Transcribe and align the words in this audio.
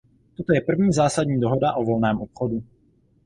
Toto 0.37 0.53
je 0.53 0.61
první 0.61 0.93
zásadní 0.93 1.39
dohoda 1.39 1.73
o 1.75 1.83
volném 1.83 2.21
obchodu. 2.21 2.63